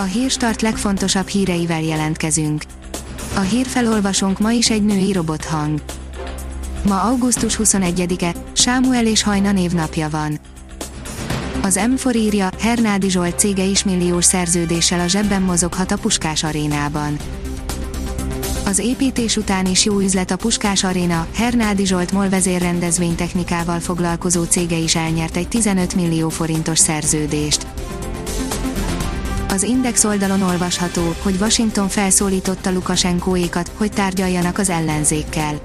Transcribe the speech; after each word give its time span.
A 0.00 0.02
hírstart 0.02 0.62
legfontosabb 0.62 1.26
híreivel 1.26 1.82
jelentkezünk. 1.82 2.62
A 3.34 3.40
hírfelolvasónk 3.40 4.38
ma 4.38 4.50
is 4.50 4.70
egy 4.70 4.84
női 4.84 5.12
robothang. 5.12 5.80
Ma 6.86 7.00
augusztus 7.00 7.58
21-e, 7.62 8.34
Sámuel 8.52 9.06
és 9.06 9.22
Hajna 9.22 9.52
névnapja 9.52 10.08
van. 10.08 10.38
Az 11.62 11.80
M4 11.96 12.14
írja, 12.14 12.50
Hernádi 12.60 13.10
Zsolt 13.10 13.38
cége 13.38 13.64
is 13.64 13.84
milliós 13.84 14.24
szerződéssel 14.24 15.00
a 15.00 15.06
zsebben 15.06 15.42
mozoghat 15.42 15.90
a 15.90 15.96
Puskás 15.96 16.44
arénában. 16.44 17.16
Az 18.64 18.78
építés 18.78 19.36
után 19.36 19.66
is 19.66 19.84
jó 19.84 20.00
üzlet 20.00 20.30
a 20.30 20.36
Puskás 20.36 20.84
Aréna, 20.84 21.26
Hernádi 21.34 21.86
Zsolt 21.86 22.12
MOL 22.12 22.28
vezérrendezvénytechnikával 22.28 23.80
foglalkozó 23.80 24.44
cége 24.44 24.76
is 24.76 24.96
elnyert 24.96 25.36
egy 25.36 25.48
15 25.48 25.94
millió 25.94 26.28
forintos 26.28 26.78
szerződést. 26.78 27.66
Az 29.48 29.62
Index 29.62 30.04
oldalon 30.04 30.42
olvasható, 30.42 31.14
hogy 31.22 31.36
Washington 31.40 31.88
felszólította 31.88 32.72
Lukasenkóékat, 32.72 33.70
hogy 33.76 33.92
tárgyaljanak 33.92 34.58
az 34.58 34.70
ellenzékkel. 34.70 35.60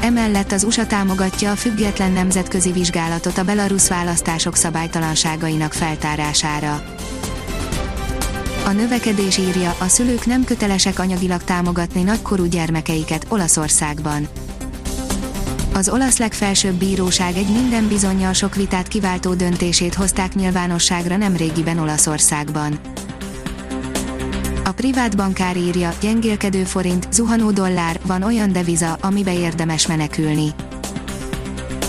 Emellett 0.00 0.52
az 0.52 0.64
USA 0.64 0.86
támogatja 0.86 1.50
a 1.50 1.56
független 1.56 2.12
nemzetközi 2.12 2.72
vizsgálatot 2.72 3.38
a 3.38 3.44
belarusz 3.44 3.88
választások 3.88 4.56
szabálytalanságainak 4.56 5.72
feltárására. 5.72 6.82
A 8.64 8.70
növekedés 8.70 9.38
írja, 9.38 9.74
a 9.78 9.88
szülők 9.88 10.26
nem 10.26 10.44
kötelesek 10.44 10.98
anyagilag 10.98 11.42
támogatni 11.42 12.02
nagykorú 12.02 12.44
gyermekeiket 12.44 13.26
Olaszországban. 13.28 14.28
Az 15.76 15.88
olasz 15.88 16.18
legfelsőbb 16.18 16.74
bíróság 16.74 17.36
egy 17.36 17.48
minden 17.48 17.88
bizonyal 17.88 18.32
sok 18.32 18.54
vitát 18.54 18.88
kiváltó 18.88 19.34
döntését 19.34 19.94
hozták 19.94 20.34
nyilvánosságra 20.34 21.16
nemrégiben 21.16 21.78
Olaszországban. 21.78 22.78
A 24.64 24.72
privát 24.72 25.16
bankár 25.16 25.56
írja, 25.56 25.94
gyengélkedő 26.00 26.64
forint, 26.64 27.08
zuhanó 27.12 27.50
dollár, 27.50 28.00
van 28.06 28.22
olyan 28.22 28.52
deviza, 28.52 28.92
amibe 29.00 29.38
érdemes 29.38 29.86
menekülni. 29.86 30.54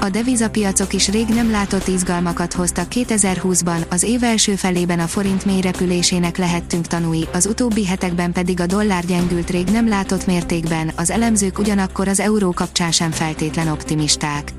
A 0.00 0.08
devizapiacok 0.10 0.92
is 0.92 1.08
rég 1.08 1.26
nem 1.28 1.50
látott 1.50 1.86
izgalmakat 1.86 2.52
hoztak 2.52 2.86
2020-ban, 2.90 3.88
az 3.88 4.02
év 4.02 4.22
első 4.22 4.54
felében 4.54 4.98
a 4.98 5.06
forint 5.06 5.44
mély 5.44 5.60
repülésének 5.60 6.36
lehettünk 6.36 6.86
tanúi, 6.86 7.28
az 7.32 7.46
utóbbi 7.46 7.86
hetekben 7.86 8.32
pedig 8.32 8.60
a 8.60 8.66
dollár 8.66 9.04
gyengült 9.04 9.50
rég 9.50 9.66
nem 9.68 9.88
látott 9.88 10.26
mértékben, 10.26 10.92
az 10.96 11.10
elemzők 11.10 11.58
ugyanakkor 11.58 12.08
az 12.08 12.20
euró 12.20 12.52
kapcsán 12.52 12.92
sem 12.92 13.10
feltétlen 13.10 13.68
optimisták. 13.68 14.52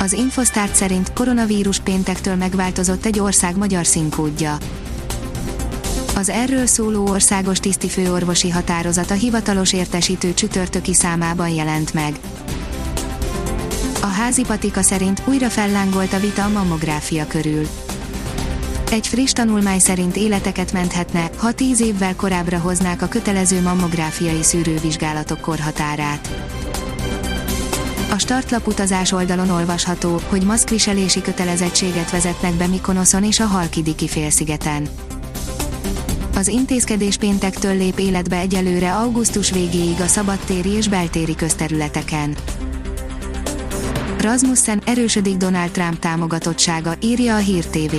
Az 0.00 0.12
Infostart 0.12 0.74
szerint 0.74 1.12
koronavírus 1.12 1.78
péntektől 1.78 2.34
megváltozott 2.34 3.04
egy 3.04 3.20
ország 3.20 3.56
magyar 3.56 3.86
színkódja. 3.86 4.56
Az 6.16 6.28
erről 6.28 6.66
szóló 6.66 7.08
országos 7.08 7.58
tisztifőorvosi 7.58 8.50
határozat 8.50 9.10
a 9.10 9.14
hivatalos 9.14 9.72
értesítő 9.72 10.34
csütörtöki 10.34 10.94
számában 10.94 11.48
jelent 11.48 11.94
meg. 11.94 12.18
A 14.02 14.06
házi 14.06 14.42
patika 14.42 14.82
szerint 14.82 15.22
újra 15.24 15.48
fellángolt 15.48 16.12
a 16.12 16.18
vita 16.18 16.44
a 16.44 16.48
mammográfia 16.48 17.26
körül. 17.26 17.66
Egy 18.90 19.06
friss 19.06 19.32
tanulmány 19.32 19.78
szerint 19.78 20.16
életeket 20.16 20.72
menthetne, 20.72 21.30
ha 21.36 21.52
10 21.52 21.80
évvel 21.80 22.16
korábbra 22.16 22.58
hoznák 22.58 23.02
a 23.02 23.08
kötelező 23.08 23.60
mammográfiai 23.60 24.42
szűrővizsgálatok 24.42 25.40
korhatárát. 25.40 26.28
A 28.10 28.18
startlap 28.18 28.66
utazás 28.66 29.12
oldalon 29.12 29.50
olvasható, 29.50 30.20
hogy 30.28 30.44
maszkviselési 30.44 31.22
kötelezettséget 31.22 32.10
vezetnek 32.10 32.54
be 32.54 32.66
Mikonoszon 32.66 33.24
és 33.24 33.40
a 33.40 33.46
Halkidiki 33.46 34.08
félszigeten. 34.08 34.88
Az 36.34 36.48
intézkedés 36.48 37.16
péntektől 37.16 37.76
lép 37.76 37.98
életbe 37.98 38.36
egyelőre 38.36 38.94
augusztus 38.94 39.50
végéig 39.50 40.00
a 40.00 40.06
szabadtéri 40.06 40.70
és 40.70 40.88
beltéri 40.88 41.34
közterületeken. 41.34 42.36
Rasmussen 44.20 44.82
erősödik 44.86 45.36
Donald 45.36 45.70
Trump 45.70 45.98
támogatottsága, 45.98 46.94
írja 47.00 47.34
a 47.34 47.38
Hír 47.38 47.66
TV. 47.66 47.94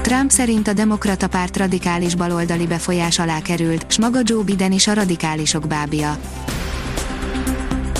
Trump 0.00 0.30
szerint 0.30 0.68
a 0.68 0.72
demokrata 0.72 1.28
párt 1.28 1.56
radikális 1.56 2.14
baloldali 2.14 2.66
befolyás 2.66 3.18
alá 3.18 3.40
került, 3.40 3.92
s 3.92 3.98
maga 3.98 4.18
Joe 4.22 4.42
Biden 4.42 4.72
is 4.72 4.86
a 4.86 4.92
radikálisok 4.92 5.66
bábja. 5.66 6.18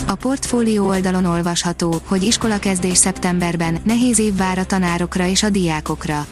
A 0.07 0.15
portfólió 0.15 0.87
oldalon 0.87 1.25
olvasható, 1.25 2.01
hogy 2.07 2.23
iskolakezdés 2.23 2.99
szeptemberben, 2.99 3.79
nehéz 3.85 4.19
év 4.19 4.37
vár 4.37 4.59
a 4.59 4.65
tanárokra 4.67 5.27
és 5.27 5.43
a 5.43 5.51
diákokra. 5.51 6.27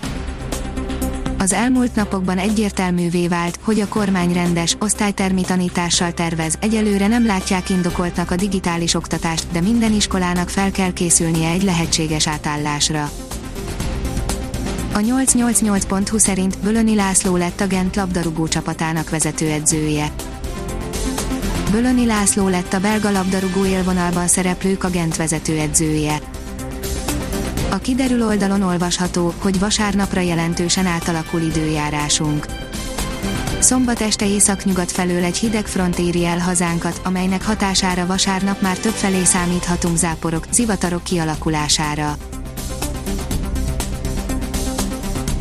Az 1.40 1.52
elmúlt 1.52 1.94
napokban 1.94 2.38
egyértelművé 2.38 3.28
vált, 3.28 3.58
hogy 3.62 3.80
a 3.80 3.88
kormány 3.88 4.32
rendes, 4.32 4.76
osztálytermi 4.80 5.42
tanítással 5.42 6.12
tervez, 6.12 6.54
egyelőre 6.60 7.06
nem 7.06 7.26
látják 7.26 7.70
indokoltnak 7.70 8.30
a 8.30 8.36
digitális 8.36 8.94
oktatást, 8.94 9.46
de 9.52 9.60
minden 9.60 9.92
iskolának 9.92 10.48
fel 10.48 10.70
kell 10.70 10.92
készülnie 10.92 11.50
egy 11.50 11.62
lehetséges 11.62 12.28
átállásra. 12.28 13.10
A 14.92 14.98
888.hu 14.98 16.18
szerint 16.18 16.58
Bölöni 16.58 16.94
László 16.94 17.36
lett 17.36 17.60
a 17.60 17.66
Gent 17.66 17.96
labdarúgó 17.96 18.48
csapatának 18.48 19.10
vezetőedzője. 19.10 20.12
Bölöni 21.70 22.06
László 22.06 22.48
lett 22.48 22.72
a 22.72 22.80
belga 22.80 23.10
labdarúgó 23.10 23.64
élvonalban 23.64 24.26
szereplők 24.26 24.84
a 24.84 24.90
Gent 24.90 25.16
vezetőedzője. 25.16 26.20
A 27.70 27.78
kiderül 27.78 28.26
oldalon 28.26 28.62
olvasható, 28.62 29.34
hogy 29.38 29.58
vasárnapra 29.58 30.20
jelentősen 30.20 30.86
átalakul 30.86 31.40
időjárásunk. 31.40 32.46
Szombat 33.58 34.00
este 34.00 34.26
északnyugat 34.26 34.90
felől 34.90 35.24
egy 35.24 35.36
hideg 35.36 35.66
front 35.66 35.98
éri 35.98 36.26
el 36.26 36.38
hazánkat, 36.38 37.00
amelynek 37.04 37.44
hatására 37.44 38.06
vasárnap 38.06 38.60
már 38.60 38.78
több 38.78 38.92
felé 38.92 39.24
számíthatunk 39.24 39.96
záporok, 39.96 40.44
zivatarok 40.50 41.02
kialakulására. 41.02 42.16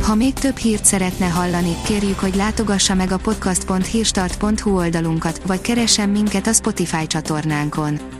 Ha 0.02 0.14
még 0.14 0.32
több 0.32 0.56
hírt 0.56 0.84
szeretne 0.84 1.26
hallani, 1.26 1.76
kérjük, 1.86 2.18
hogy 2.18 2.34
látogassa 2.34 2.94
meg 2.94 3.12
a 3.12 3.16
podcast.hírstart.hu 3.16 4.76
oldalunkat, 4.76 5.40
vagy 5.46 5.60
keressen 5.60 6.08
minket 6.08 6.46
a 6.46 6.52
Spotify 6.52 7.06
csatornánkon. 7.06 8.19